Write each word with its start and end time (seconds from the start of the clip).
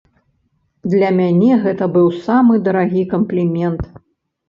Для 0.93 1.09
мяне 1.19 1.51
гэта 1.67 1.91
быў 1.99 2.07
самы 2.31 2.53
дарагі 2.71 3.09
камплімент. 3.17 3.81